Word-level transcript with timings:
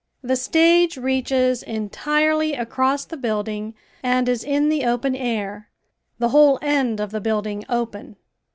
The 0.23 0.35
stage 0.35 0.97
reaches 0.97 1.61
entirely 1.61 2.55
across 2.55 3.05
the 3.05 3.17
building 3.17 3.75
and 4.01 4.27
is 4.27 4.43
in 4.43 4.69
the 4.69 4.83
open 4.83 5.15
air, 5.15 5.69
the 6.17 6.29
whole 6.29 6.57
end 6.63 6.99
of 6.99 7.11
the 7.11 7.21
building 7.21 7.63
open. 7.69 8.15